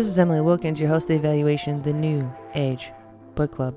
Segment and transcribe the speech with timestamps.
[0.00, 2.90] This is Emily Wilkins, your host of the evaluation, the New Age
[3.34, 3.76] Book Club.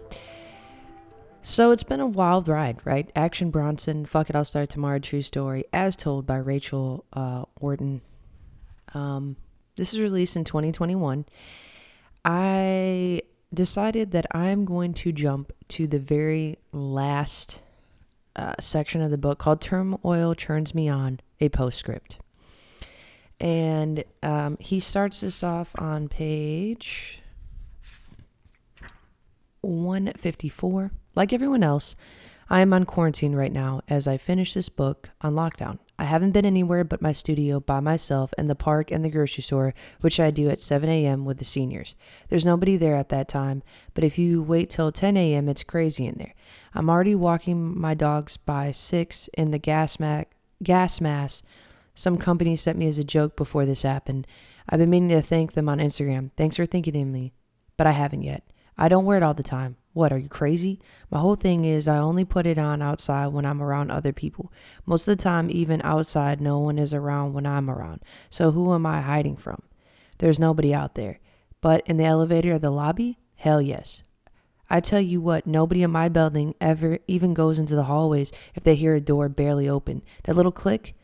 [1.42, 3.12] So it's been a wild ride, right?
[3.14, 7.44] Action Bronson, Fuck It, I'll Start Tomorrow, True Story, as told by Rachel uh.
[8.94, 9.36] Um,
[9.76, 11.26] this is released in 2021.
[12.24, 17.60] I decided that I'm going to jump to the very last
[18.38, 22.20] uh, section of the book called Turmoil Turns Me On, a postscript.
[23.44, 27.20] And um, he starts this off on page
[29.60, 30.92] 154.
[31.14, 31.98] Like everyone else,
[32.50, 35.80] I am on quarantine right now as I finish this book on lockdown.
[36.00, 39.44] I haven't been anywhere but my studio by myself and the park and the grocery
[39.44, 41.26] store, which I do at 7 a.m.
[41.26, 41.96] with the seniors.
[42.30, 43.62] There's nobody there at that time,
[43.94, 46.34] but if you wait till 10 a.m., it's crazy in there.
[46.74, 50.24] I'm already walking my dogs by 6 in the gas, ma-
[50.64, 51.44] gas mask
[51.96, 54.28] some company sent me as a joke before this happened.
[54.68, 56.32] I've been meaning to thank them on Instagram.
[56.38, 57.34] Thanks for thinking of me,
[57.78, 58.44] but I haven't yet.
[58.78, 59.78] I don't wear it all the time.
[59.94, 60.80] What, are you crazy?
[61.12, 64.52] My whole thing is I only put it on outside when I'm around other people.
[64.88, 68.02] Most of the time, even outside, no one is around when I'm around.
[68.32, 69.62] So who am I hiding from?
[70.18, 71.20] There's nobody out there.
[71.62, 73.20] But in the elevator or the lobby?
[73.36, 74.02] Hell yes.
[74.70, 78.64] I tell you what, nobody in my building ever even goes into the hallways if
[78.64, 80.02] they hear a door barely open.
[80.24, 80.96] That little click,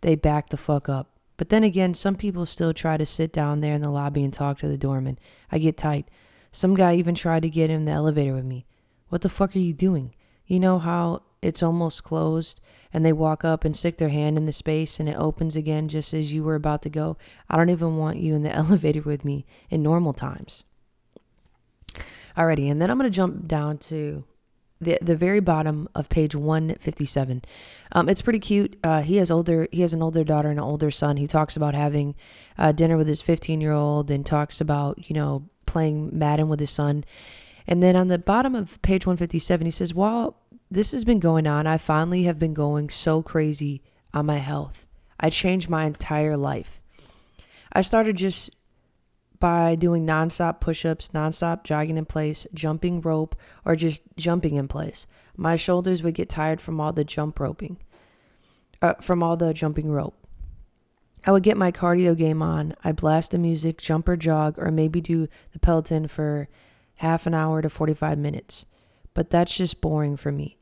[0.00, 1.10] they back the fuck up.
[1.36, 4.32] But then again, some people still try to sit down there in the lobby and
[4.32, 5.18] talk to the doorman.
[5.50, 6.08] I get tight.
[6.52, 8.66] Some guy even tried to get in the elevator with me.
[9.08, 10.14] What the fuck are you doing?
[10.46, 12.60] You know how it's almost closed
[12.92, 15.88] and they walk up and stick their hand in the space and it opens again
[15.88, 17.16] just as you were about to go?
[17.48, 20.64] I don't even want you in the elevator with me in normal times.
[22.36, 24.24] Alrighty, and then I'm to jump down to
[24.80, 27.42] the the very bottom of page 157.
[27.92, 28.78] Um, it's pretty cute.
[28.82, 31.16] Uh, he has older he has an older daughter and an older son.
[31.16, 32.14] He talks about having
[32.56, 36.60] uh, dinner with his 15 year old and talks about you know playing Madden with
[36.60, 37.04] his son.
[37.66, 40.36] And then on the bottom of page 157, he says, "While
[40.70, 43.82] this has been going on, I finally have been going so crazy
[44.14, 44.86] on my health.
[45.20, 46.80] I changed my entire life.
[47.72, 48.50] I started just
[49.40, 54.68] by doing nonstop push ups, nonstop jogging in place, jumping rope, or just jumping in
[54.68, 55.06] place.
[55.36, 57.78] My shoulders would get tired from all the jump roping,
[58.82, 60.16] uh, from all the jumping rope.
[61.24, 62.74] I would get my cardio game on.
[62.84, 66.48] I blast the music, jump or jog, or maybe do the Peloton for
[66.96, 68.64] half an hour to 45 minutes.
[69.14, 70.58] But that's just boring for me.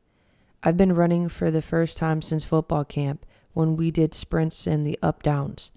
[0.63, 4.85] I've been running for the first time since football camp when we did sprints and
[4.85, 5.71] the up downs.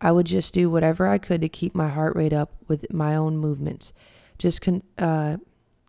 [0.00, 3.14] I would just do whatever I could to keep my heart rate up with my
[3.14, 3.92] own movements,
[4.38, 5.36] just con- uh,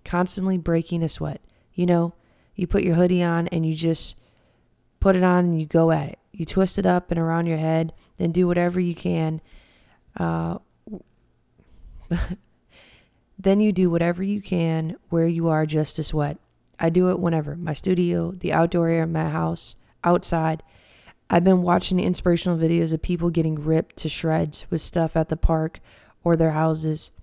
[0.04, 1.42] constantly breaking a sweat.
[1.74, 2.14] You know,
[2.56, 4.16] you put your hoodie on and you just
[5.00, 6.20] put it on and you go at it.
[6.32, 9.42] You twist it up and around your head, then do whatever you can.
[10.18, 10.58] Uh,
[13.40, 16.38] then you do whatever you can where you are just to sweat.
[16.80, 20.64] I do it whenever my studio, the outdoor of my house, outside.
[21.34, 25.38] I've been watching inspirational videos of people getting ripped to shreds with stuff at the
[25.38, 25.80] park
[26.26, 27.14] or their houses.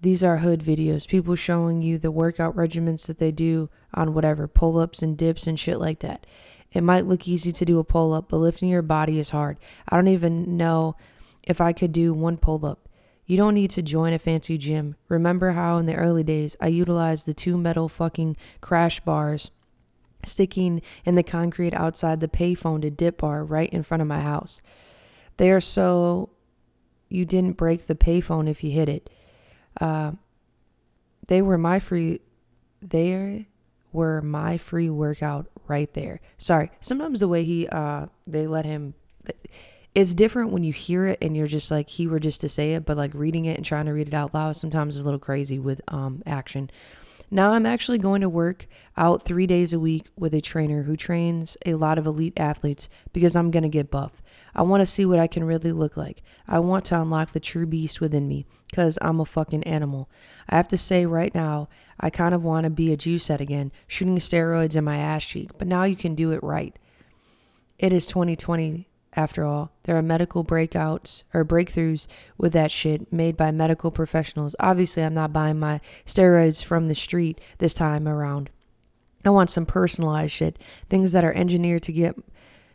[0.00, 4.48] These are hood videos, people showing you the workout regimens that they do on whatever,
[4.48, 6.26] pull ups and dips and shit like that.
[6.72, 9.58] It might look easy to do a pull up, but lifting your body is hard.
[9.88, 10.96] I don't even know
[11.44, 12.88] if I could do one pull up.
[13.26, 14.96] You don't need to join a fancy gym.
[15.08, 19.52] Remember how in the early days I utilized the two metal fucking crash bars
[20.26, 24.20] sticking in the concrete outside the payphone to dip bar right in front of my
[24.20, 24.60] house.
[25.36, 26.30] They are so
[27.08, 29.10] you didn't break the payphone if you hit it.
[29.80, 30.12] Uh,
[31.28, 32.20] they were my free.
[32.82, 33.46] They
[33.92, 36.20] were my free workout right there.
[36.36, 36.70] Sorry.
[36.80, 38.94] Sometimes the way he uh they let him.
[39.94, 42.74] It's different when you hear it and you're just like he were just to say
[42.74, 45.04] it, but like reading it and trying to read it out loud sometimes is a
[45.04, 46.70] little crazy with um action.
[47.30, 50.96] Now I'm actually going to work out three days a week with a trainer who
[50.96, 54.22] trains a lot of elite athletes because I'm going to get buff.
[54.54, 56.22] I want to see what I can really look like.
[56.46, 60.08] I want to unlock the true beast within me because I'm a fucking animal.
[60.48, 61.68] I have to say right now,
[61.98, 65.24] I kind of want to be a juice head again, shooting steroids in my ass
[65.24, 66.76] cheek, but now you can do it right.
[67.78, 69.70] It is 2020 after all.
[69.84, 72.06] There are medical breakouts or breakthroughs
[72.36, 74.54] with that shit made by medical professionals.
[74.60, 78.50] Obviously, I'm not buying my steroids from the street this time around.
[79.24, 80.58] I want some personalized shit,
[80.88, 82.16] things that are engineered to get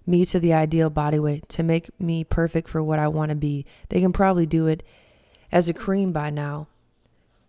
[0.06, 3.36] me to the ideal body weight, to make me perfect for what I want to
[3.36, 3.66] be.
[3.90, 4.84] They can probably do it
[5.52, 6.68] as a cream by now.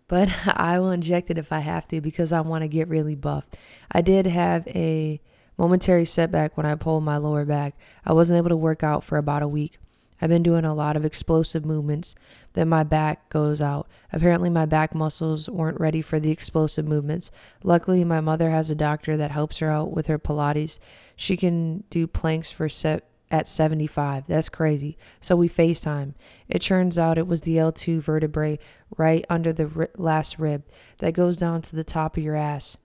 [0.07, 3.15] But I will inject it if I have to because I want to get really
[3.15, 3.47] buff.
[3.91, 5.19] I did have a
[5.61, 7.75] momentary setback when I pulled my lower back.
[8.03, 9.77] I wasn't able to work out for about a week.
[10.19, 12.15] I've been doing a lot of explosive movements.
[12.53, 13.87] Then my back goes out.
[14.11, 17.29] Apparently, my back muscles weren't ready for the explosive movements.
[17.63, 20.79] Luckily, my mother has a doctor that helps her out with her Pilates.
[21.15, 24.25] She can do planks for set at 75.
[24.27, 24.97] That's crazy.
[25.19, 26.15] So we FaceTime.
[26.49, 28.57] It turns out it was the L2 vertebrae
[28.97, 30.63] right under the ri- last rib
[30.97, 32.77] that goes down to the top of your ass.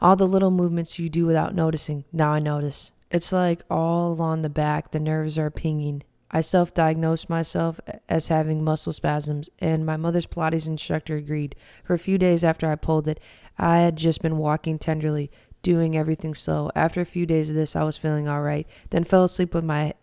[0.00, 2.04] All the little movements you do without noticing.
[2.12, 2.92] Now I notice.
[3.10, 6.02] It's like all along the back, the nerves are pinging.
[6.30, 11.56] I self diagnosed myself as having muscle spasms, and my mother's Pilates instructor agreed.
[11.84, 13.18] For a few days after I pulled it,
[13.56, 15.30] I had just been walking tenderly,
[15.62, 16.70] doing everything slow.
[16.74, 19.64] After a few days of this, I was feeling all right, then fell asleep with
[19.64, 19.94] my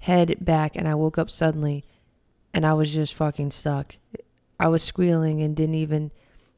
[0.00, 1.84] head back, and I woke up suddenly,
[2.52, 3.96] and I was just fucking stuck.
[4.60, 6.10] I was squealing and didn't even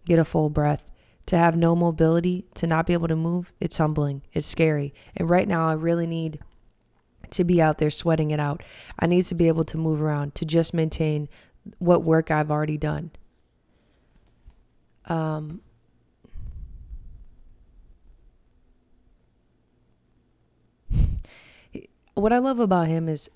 [0.04, 0.84] get a full breath.
[1.26, 4.22] To have no mobility, to not be able to move, it's humbling.
[4.34, 4.92] It's scary.
[5.16, 6.38] And right now, I really need
[7.30, 8.62] to be out there sweating it out.
[8.98, 11.28] I need to be able to move around to just maintain
[11.78, 13.10] what work I've already done.
[15.06, 15.60] Um,
[22.14, 23.30] what I love about him is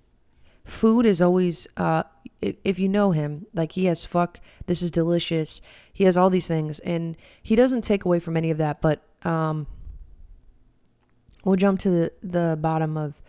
[0.65, 2.03] food is always uh
[2.41, 5.63] if, if you know him like he has fuck this is delicious
[5.99, 9.03] he has all these things and he doesn't take away from any of that but
[9.25, 9.67] um
[11.45, 13.21] we'll jump to the the bottom of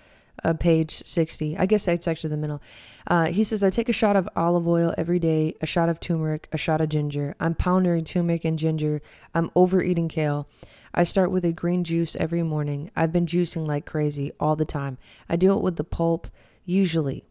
[0.44, 2.62] uh, page 60 i guess it's actually the middle.
[3.08, 6.00] Uh, he says i take a shot of olive oil every day a shot of
[6.00, 7.36] turmeric a shot of ginger.
[7.40, 9.02] I'm pounding turmeric and ginger.
[9.34, 10.48] I'm overeating kale.
[10.94, 12.92] I start with a green juice every morning.
[12.96, 14.98] I've been juicing like crazy all the time.
[15.28, 16.28] I do it with the pulp,
[16.66, 17.26] usually,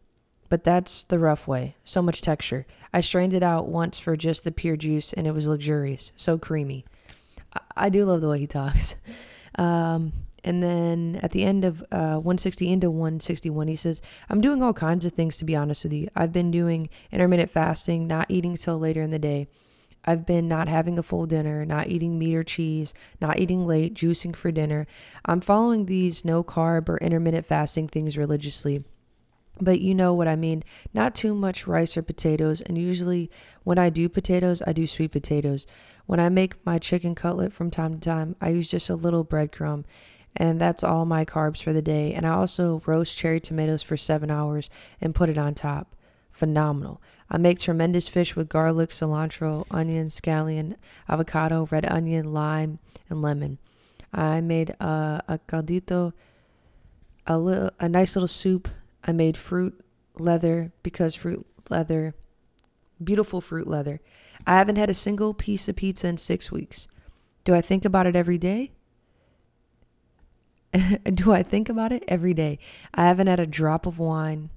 [0.49, 1.75] but that's the rough way.
[1.85, 2.65] So much texture.
[2.93, 6.11] I strained it out once for just the pure juice, and it was luxurious.
[6.15, 6.85] So creamy.
[7.53, 8.95] I, I do love the way he talks.
[9.55, 10.13] Um,
[10.43, 14.73] and then at the end of uh, 160 into 161, he says, I'm doing all
[14.73, 16.07] kinds of things to be honest with you.
[16.15, 19.47] I've been doing intermittent fasting, not eating till later in the day.
[20.05, 23.93] I've been not having a full dinner, not eating meat or cheese, not eating late,
[23.93, 24.87] juicing for dinner.
[25.25, 28.85] I'm following these no carb or intermittent fasting things religiously.
[29.61, 30.63] But you know what I mean.
[30.93, 32.61] Not too much rice or potatoes.
[32.61, 33.29] And usually,
[33.63, 35.67] when I do potatoes, I do sweet potatoes.
[36.05, 39.25] When I make my chicken cutlet from time to time, I use just a little
[39.25, 39.83] breadcrumb.
[40.35, 42.13] And that's all my carbs for the day.
[42.13, 44.69] And I also roast cherry tomatoes for seven hours
[45.01, 45.95] and put it on top.
[46.31, 47.01] Phenomenal.
[47.29, 50.75] I make tremendous fish with garlic, cilantro, onion, scallion,
[51.07, 52.79] avocado, red onion, lime,
[53.09, 53.57] and lemon.
[54.13, 56.13] I made a, a caldito,
[57.27, 58.69] a, little, a nice little soup.
[59.03, 59.79] I made fruit
[60.17, 62.15] leather because fruit leather,
[63.03, 64.01] beautiful fruit leather.
[64.45, 66.87] I haven't had a single piece of pizza in six weeks.
[67.45, 68.71] Do I think about it every day?
[71.13, 72.59] Do I think about it every day?
[72.93, 74.49] I haven't had a drop of wine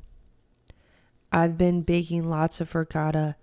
[1.32, 3.36] I've been baking lots of frittata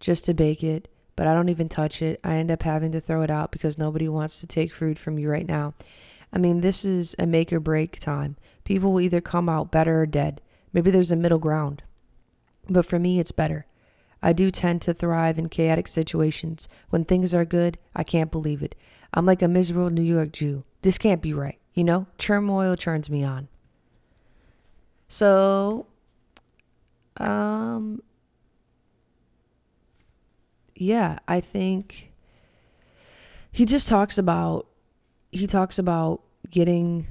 [0.00, 2.18] just to bake it, but I don't even touch it.
[2.24, 5.18] I end up having to throw it out because nobody wants to take food from
[5.18, 5.74] you right now.
[6.32, 8.36] I mean, this is a make or break time.
[8.64, 10.40] People will either come out better or dead.
[10.76, 11.84] Maybe there's a middle ground.
[12.68, 13.64] But for me, it's better.
[14.22, 16.68] I do tend to thrive in chaotic situations.
[16.90, 18.74] When things are good, I can't believe it.
[19.14, 20.64] I'm like a miserable New York Jew.
[20.82, 21.58] This can't be right.
[21.72, 23.48] You know, turmoil turns me on.
[25.08, 25.86] So
[27.16, 28.02] um,
[30.74, 32.12] yeah, I think
[33.50, 34.66] he just talks about
[35.32, 37.06] he talks about getting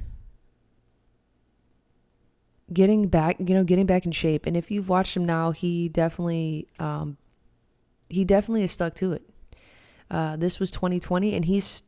[2.72, 4.46] getting back, you know, getting back in shape.
[4.46, 7.16] And if you've watched him now, he definitely um
[8.08, 9.22] he definitely is stuck to it.
[10.10, 11.82] Uh this was 2020 and he's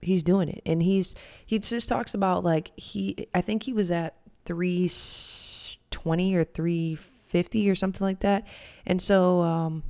[0.00, 0.62] he's doing it.
[0.66, 1.14] And he's
[1.46, 7.74] he just talks about like he I think he was at 320 or 350 or
[7.74, 8.46] something like that.
[8.86, 9.82] And so, um,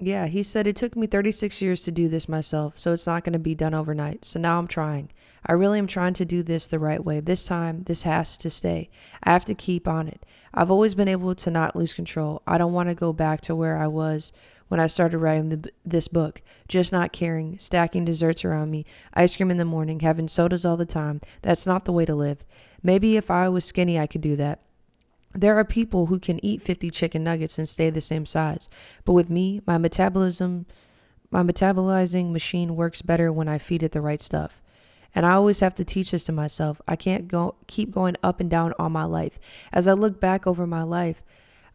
[0.00, 3.24] yeah, he said it took me 36 years to do this myself, so it's not
[3.24, 4.24] going to be done overnight.
[4.24, 5.10] So now I'm trying.
[5.44, 7.18] I really am trying to do this the right way.
[7.18, 8.90] This time, this has to stay.
[9.24, 10.24] I have to keep on it.
[10.54, 12.42] I've always been able to not lose control.
[12.46, 14.32] I don't want to go back to where I was
[14.68, 16.42] when I started writing the, this book.
[16.68, 20.76] Just not caring, stacking desserts around me, ice cream in the morning, having sodas all
[20.76, 21.20] the time.
[21.42, 22.44] That's not the way to live.
[22.84, 24.60] Maybe if I was skinny, I could do that.
[25.34, 28.68] There are people who can eat 50 chicken nuggets and stay the same size.
[29.04, 30.66] But with me, my metabolism,
[31.30, 34.62] my metabolizing machine works better when I feed it the right stuff.
[35.14, 36.80] And I always have to teach this to myself.
[36.86, 39.38] I can't go keep going up and down all my life.
[39.72, 41.22] As I look back over my life,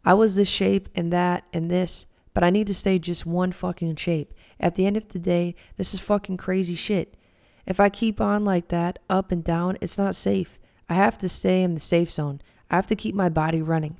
[0.05, 3.51] I was this shape and that and this, but I need to stay just one
[3.51, 4.33] fucking shape.
[4.59, 7.15] At the end of the day, this is fucking crazy shit.
[7.65, 10.59] If I keep on like that, up and down, it's not safe.
[10.89, 12.41] I have to stay in the safe zone.
[12.69, 13.97] I have to keep my body running.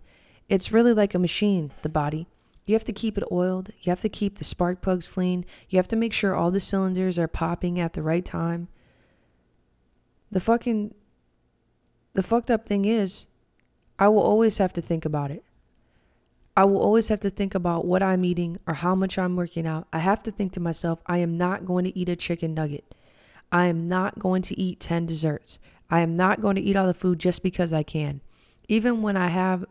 [0.49, 2.27] It's really like a machine, the body.
[2.65, 3.71] You have to keep it oiled.
[3.81, 5.45] You have to keep the spark plugs clean.
[5.69, 8.69] You have to make sure all the cylinders are popping at the right time.
[10.31, 10.93] The fucking
[12.13, 13.25] the fucked up thing is
[13.99, 15.43] I will always have to think about it.
[16.55, 19.65] I will always have to think about what I'm eating or how much I'm working
[19.65, 19.87] out.
[19.91, 22.93] I have to think to myself, I am not going to eat a chicken nugget.
[23.51, 25.57] I am not going to eat 10 desserts.
[25.89, 28.21] I am not going to eat all the food just because I can.
[28.67, 29.65] Even when I have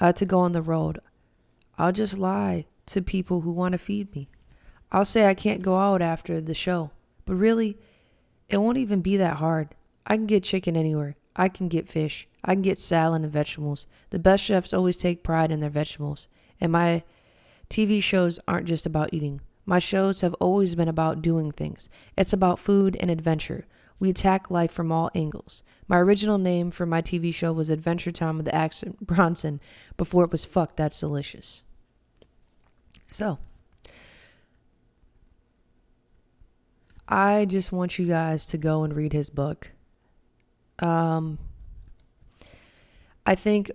[0.00, 1.00] uh, to go on the road,
[1.78, 4.28] I'll just lie to people who want to feed me.
[4.92, 6.90] I'll say I can't go out after the show,
[7.24, 7.78] but really,
[8.48, 9.74] it won't even be that hard.
[10.06, 11.16] I can get chicken anywhere.
[11.36, 12.28] I can get fish.
[12.44, 13.86] I can get salad and vegetables.
[14.10, 16.28] The best chefs always take pride in their vegetables.
[16.60, 17.02] And my
[17.68, 19.40] TV shows aren't just about eating.
[19.66, 21.88] My shows have always been about doing things.
[22.16, 23.66] It's about food and adventure.
[23.98, 25.62] We attack life from all angles.
[25.86, 29.60] My original name for my TV show was Adventure Time with the Action Bronson
[29.96, 31.62] before it was Fuck That's Delicious.
[33.12, 33.38] So,
[37.08, 39.70] I just want you guys to go and read his book.
[40.78, 41.38] Um,
[43.26, 43.70] I think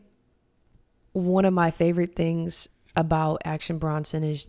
[1.13, 4.47] one of my favorite things about Action Bronson is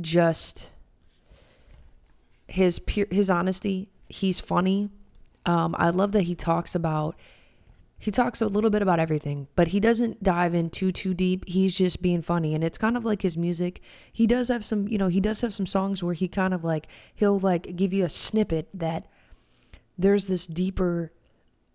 [0.00, 0.70] just
[2.48, 3.88] his pure his honesty.
[4.08, 4.90] He's funny.
[5.44, 7.16] Um, I love that he talks about
[7.98, 11.48] he talks a little bit about everything, but he doesn't dive in too too deep.
[11.48, 13.80] He's just being funny, and it's kind of like his music.
[14.12, 16.62] He does have some, you know, he does have some songs where he kind of
[16.62, 19.06] like he'll like give you a snippet that
[19.96, 21.12] there's this deeper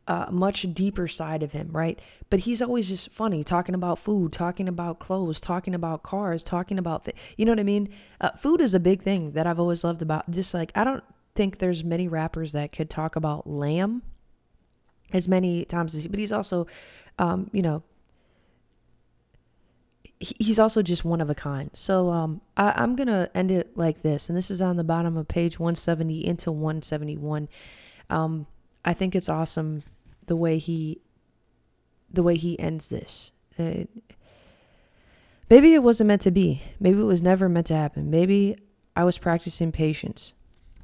[0.08, 2.00] uh, much deeper side of him, right?
[2.30, 6.78] But he's always just funny, talking about food, talking about clothes, talking about cars, talking
[6.78, 7.88] about, th- you know what I mean?
[8.20, 10.30] Uh, food is a big thing that I've always loved about.
[10.30, 11.04] Just like I don't
[11.36, 14.04] think there's many rappers that could talk about lamb
[15.14, 16.68] as many times as, he, but he's also,
[17.20, 17.84] um, you know,
[20.20, 21.72] he's also just one of a kind.
[21.74, 25.18] So um, I, am gonna end it like this, and this is on the bottom
[25.18, 27.50] of page 170 into 171.
[28.10, 28.48] Um,
[28.86, 29.84] I think it's awesome
[30.28, 31.02] the way he
[32.14, 33.32] the way he ends this.
[33.58, 33.86] Uh,
[35.50, 36.62] maybe it wasn't meant to be.
[36.80, 38.10] Maybe it was never meant to happen.
[38.10, 38.58] Maybe
[38.96, 40.34] I was practicing patience.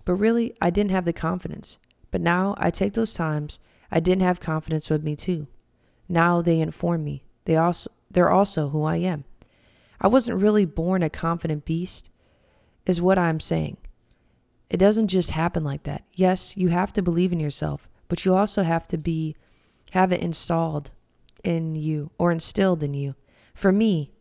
[0.08, 1.80] But really, I didn't have the confidence.
[2.12, 3.60] But now I take those times
[3.92, 5.48] I didn't have confidence with me too.
[6.08, 7.24] Now they inform me.
[7.44, 9.26] They also they're also who I am.
[10.00, 12.10] I wasn't really born a confident beast,
[12.86, 13.78] is what I'm saying.
[14.70, 16.06] It doesn't just happen like that.
[16.14, 19.36] Yes, you have to believe in yourself, but you also have to be
[19.92, 20.92] have it installed
[21.44, 23.16] in you or instilled in you.
[23.54, 24.14] For me,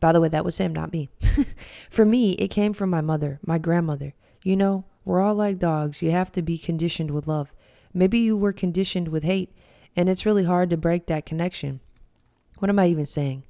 [0.00, 1.10] by the way, that was him, not me.
[1.90, 4.14] For me, it came from my mother, my grandmother.
[4.42, 6.02] You know, we're all like dogs.
[6.02, 7.52] You have to be conditioned with love.
[7.94, 9.54] Maybe you were conditioned with hate,
[9.94, 11.80] and it's really hard to break that connection.
[12.58, 13.44] What am I even saying?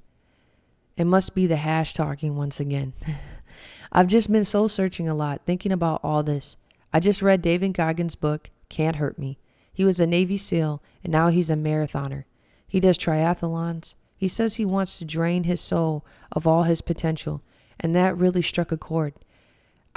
[0.95, 2.93] It must be the hash talking once again.
[3.91, 6.57] I've just been soul searching a lot, thinking about all this.
[6.93, 9.39] I just read David Goggins' book, Can't Hurt Me.
[9.73, 12.25] He was a Navy SEAL, and now he's a marathoner.
[12.67, 13.95] He does triathlons.
[14.15, 17.41] He says he wants to drain his soul of all his potential,
[17.79, 19.13] and that really struck a chord.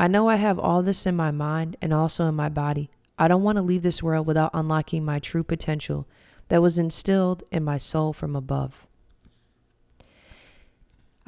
[0.01, 2.89] I know I have all this in my mind and also in my body.
[3.19, 6.09] I don't want to leave this world without unlocking my true potential
[6.49, 8.87] that was instilled in my soul from above.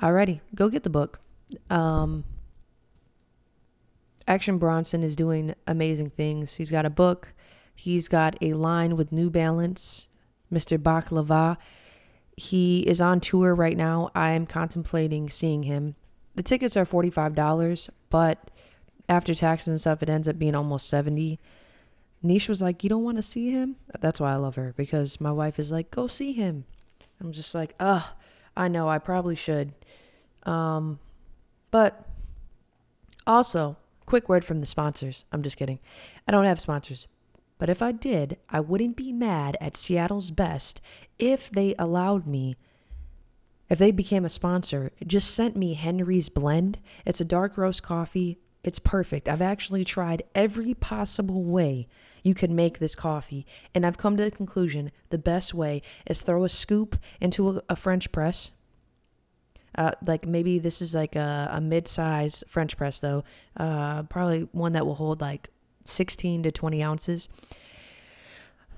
[0.00, 1.20] Alrighty, go get the book.
[1.68, 2.24] Um,
[4.26, 6.54] Action Bronson is doing amazing things.
[6.54, 7.34] He's got a book.
[7.74, 10.08] He's got a line with New Balance,
[10.50, 10.78] Mr.
[10.78, 11.58] Baklava.
[12.38, 14.08] He is on tour right now.
[14.14, 15.94] I'm contemplating seeing him.
[16.36, 18.50] The tickets are $45, but
[19.08, 21.38] after taxes and stuff, it ends up being almost 70
[22.22, 23.76] Niche was like, You don't want to see him?
[24.00, 26.64] That's why I love her because my wife is like, Go see him.
[27.20, 28.04] I'm just like, Ugh,
[28.56, 29.72] I know, I probably should.
[30.44, 30.98] Um,
[31.70, 32.06] but
[33.26, 35.24] also, quick word from the sponsors.
[35.32, 35.80] I'm just kidding.
[36.26, 37.06] I don't have sponsors.
[37.58, 40.80] But if I did, I wouldn't be mad at Seattle's Best
[41.18, 42.56] if they allowed me,
[43.68, 46.78] if they became a sponsor, just sent me Henry's Blend.
[47.06, 48.38] It's a dark roast coffee.
[48.64, 49.28] It's perfect.
[49.28, 51.88] I've actually tried every possible way
[52.22, 56.20] you can make this coffee, and I've come to the conclusion the best way is
[56.20, 58.52] throw a scoop into a, a French press.
[59.74, 63.24] Uh, like maybe this is like a, a mid-size French press though,
[63.56, 65.48] uh, probably one that will hold like
[65.84, 67.28] 16 to 20 ounces.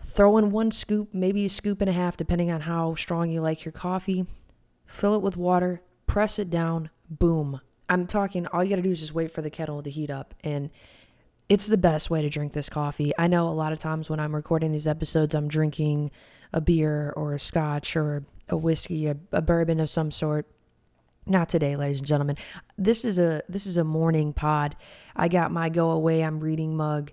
[0.02, 3.40] Throw in one scoop, maybe a scoop and a half, depending on how strong you
[3.40, 4.26] like your coffee.
[4.86, 7.60] Fill it with water, press it down, boom.
[7.88, 10.34] I'm talking, all you gotta do is just wait for the kettle to heat up.
[10.42, 10.70] And
[11.48, 13.12] it's the best way to drink this coffee.
[13.18, 16.10] I know a lot of times when I'm recording these episodes, I'm drinking
[16.52, 20.46] a beer or a scotch or a whiskey, a, a bourbon of some sort.
[21.26, 22.36] Not today, ladies and gentlemen.
[22.76, 24.76] This is a this is a morning pod.
[25.16, 26.22] I got my go away.
[26.22, 27.12] I'm reading mug,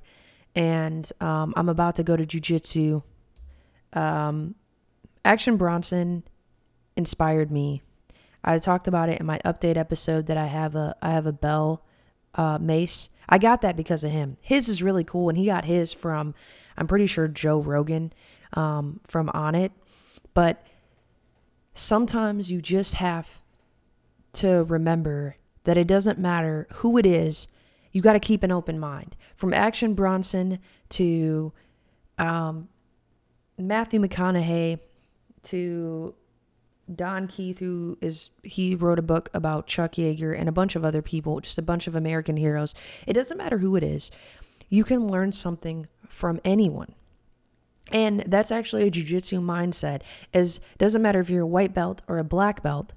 [0.54, 3.04] and um, I'm about to go to jujitsu.
[3.94, 4.56] Um,
[5.24, 6.24] Action Bronson
[6.98, 7.84] inspired me.
[8.44, 11.32] I talked about it in my update episode that I have a I have a
[11.32, 11.84] bell
[12.36, 13.10] uh, mace.
[13.30, 14.38] I got that because of him.
[14.42, 16.34] His is really cool, and he got his from
[16.78, 18.14] I'm pretty sure Joe Rogan
[18.54, 19.72] um, from It.
[20.34, 20.66] But
[21.74, 23.40] sometimes you just have
[24.34, 27.48] to remember that it doesn't matter who it is.
[27.92, 29.16] You got to keep an open mind.
[29.36, 31.52] From Action Bronson to
[32.18, 32.70] um,
[33.58, 34.80] Matthew McConaughey
[35.44, 36.16] to
[36.96, 40.86] Don Keith, who is he wrote a book about Chuck Yeager and a bunch of
[40.86, 42.74] other people, just a bunch of American heroes.
[43.08, 44.12] It doesn't matter who it is.
[44.70, 46.94] You can learn something from anyone.
[47.92, 50.02] And that's actually a jujitsu mindset.
[50.34, 52.94] Is doesn't matter if you're a white belt or a black belt.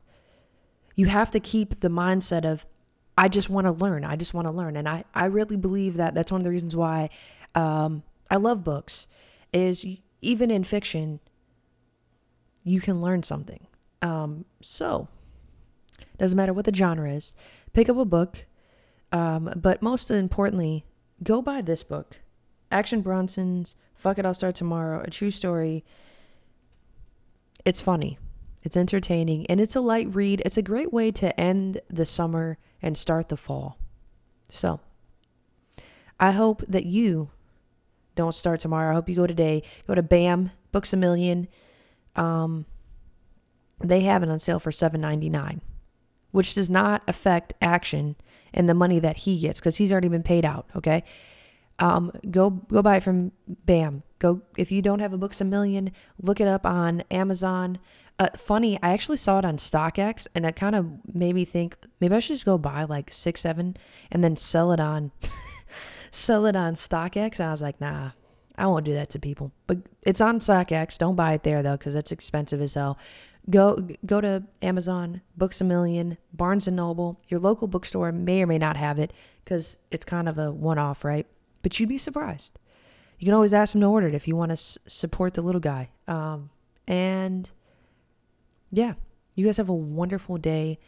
[0.94, 2.64] You have to keep the mindset of
[3.16, 4.04] I just want to learn.
[4.04, 4.76] I just want to learn.
[4.76, 7.10] And I, I really believe that that's one of the reasons why
[7.54, 9.06] um, I love books
[9.52, 9.86] is
[10.20, 11.20] even in fiction,
[12.64, 13.66] you can learn something.
[14.04, 15.08] Um, so,
[16.18, 17.32] doesn't matter what the genre is,
[17.72, 18.44] pick up a book.
[19.10, 20.84] Um, but most importantly,
[21.22, 22.20] go buy this book
[22.70, 25.84] Action Bronson's Fuck It, I'll Start Tomorrow, a true story.
[27.64, 28.18] It's funny,
[28.62, 30.42] it's entertaining, and it's a light read.
[30.44, 33.78] It's a great way to end the summer and start the fall.
[34.50, 34.80] So,
[36.20, 37.30] I hope that you
[38.16, 38.90] don't start tomorrow.
[38.90, 39.62] I hope you go today.
[39.86, 41.48] Go to BAM, Books a Million.
[42.16, 42.66] Um,
[43.82, 45.60] they have it on sale for seven ninety nine,
[46.30, 48.16] which does not affect action
[48.52, 50.66] and the money that he gets because he's already been paid out.
[50.76, 51.02] Okay,
[51.78, 54.02] um, go go buy it from Bam.
[54.18, 57.78] Go if you don't have a Books a Million, look it up on Amazon.
[58.16, 61.76] Uh, funny, I actually saw it on StockX, and it kind of made me think
[62.00, 63.76] maybe I should just go buy like six, seven,
[64.10, 65.10] and then sell it on
[66.12, 67.40] sell it on StockX.
[67.40, 68.10] And I was like, nah,
[68.56, 69.50] I won't do that to people.
[69.66, 70.96] But it's on StockX.
[70.96, 72.98] Don't buy it there though, because it's expensive as hell.
[73.50, 77.20] Go go to Amazon, Books a Million, Barnes and Noble.
[77.28, 79.12] Your local bookstore may or may not have it
[79.44, 81.26] because it's kind of a one off, right?
[81.62, 82.58] But you'd be surprised.
[83.18, 85.42] You can always ask them to order it if you want to s- support the
[85.42, 85.90] little guy.
[86.08, 86.50] Um,
[86.86, 87.50] and
[88.70, 88.94] yeah,
[89.34, 90.78] you guys have a wonderful day.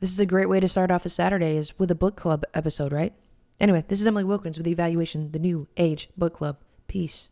[0.00, 2.44] This is a great way to start off a Saturday is with a book club
[2.54, 3.12] episode, right?
[3.58, 6.58] Anyway, this is Emily Wilkins with the Evaluation, the New Age Book Club.
[6.86, 7.28] Peace.